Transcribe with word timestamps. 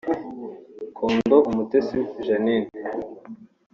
Condo 0.97 1.35
Umutesi 1.49 1.99
Jeanine 2.25 2.69